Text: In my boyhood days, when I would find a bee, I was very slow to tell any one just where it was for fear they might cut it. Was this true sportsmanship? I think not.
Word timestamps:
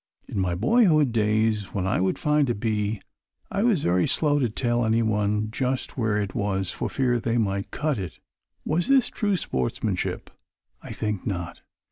In 0.27 0.39
my 0.39 0.55
boyhood 0.55 1.11
days, 1.11 1.75
when 1.75 1.85
I 1.85 2.01
would 2.01 2.17
find 2.17 2.49
a 2.49 2.55
bee, 2.55 3.03
I 3.51 3.61
was 3.61 3.83
very 3.83 4.07
slow 4.07 4.39
to 4.39 4.49
tell 4.49 4.83
any 4.83 5.03
one 5.03 5.51
just 5.51 5.95
where 5.95 6.17
it 6.17 6.33
was 6.33 6.71
for 6.71 6.89
fear 6.89 7.19
they 7.19 7.37
might 7.37 7.69
cut 7.69 7.99
it. 7.99 8.17
Was 8.65 8.87
this 8.87 9.09
true 9.09 9.37
sportsmanship? 9.37 10.31
I 10.81 10.91
think 10.91 11.27
not. 11.27 11.61